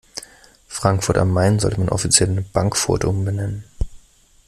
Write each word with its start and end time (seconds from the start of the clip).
Frankfurt 0.67 1.19
am 1.19 1.31
Main 1.31 1.59
sollte 1.59 1.79
man 1.79 1.89
offiziell 1.89 2.35
in 2.35 2.51
Bankfurt 2.53 3.05
umbenennen. 3.05 3.65